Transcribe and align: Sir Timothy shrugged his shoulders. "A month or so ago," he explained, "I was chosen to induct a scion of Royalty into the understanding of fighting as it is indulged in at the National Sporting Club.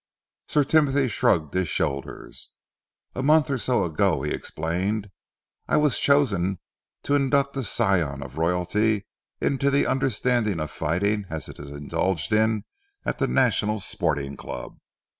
Sir 0.47 0.63
Timothy 0.63 1.07
shrugged 1.07 1.53
his 1.53 1.69
shoulders. 1.69 2.49
"A 3.13 3.21
month 3.21 3.51
or 3.51 3.59
so 3.59 3.83
ago," 3.83 4.23
he 4.23 4.31
explained, 4.31 5.11
"I 5.67 5.77
was 5.77 5.99
chosen 5.99 6.57
to 7.03 7.13
induct 7.13 7.55
a 7.57 7.63
scion 7.63 8.23
of 8.23 8.39
Royalty 8.39 9.05
into 9.39 9.69
the 9.69 9.85
understanding 9.85 10.59
of 10.59 10.71
fighting 10.71 11.25
as 11.29 11.47
it 11.49 11.59
is 11.59 11.69
indulged 11.69 12.33
in 12.33 12.65
at 13.05 13.19
the 13.19 13.27
National 13.27 13.79
Sporting 13.79 14.35
Club. 14.35 14.77